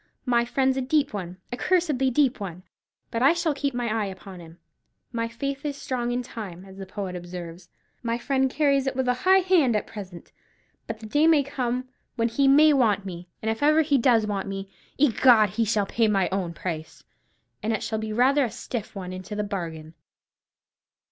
[0.25, 2.63] My friend's a deep one, a cursedly deep one;
[3.11, 4.57] but I shall keep my eye upon him
[5.11, 7.69] 'My faith is strong in time,' as the poet observes.
[8.01, 10.31] My friend carries it with a high hand at present;
[10.87, 14.25] but the day may come when he may want me; and if ever he does
[14.25, 17.03] want me, egad, he shall pay me my own price,
[17.61, 19.93] and it shall be rather a stiff one into the bargain."